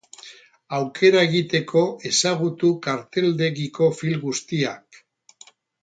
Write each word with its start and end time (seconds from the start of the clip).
Aukera 0.77 1.19
egiteko 1.27 1.83
ezagutu 2.11 2.73
karteldegiko 2.87 3.91
film 4.01 4.25
guztiak. 4.29 5.03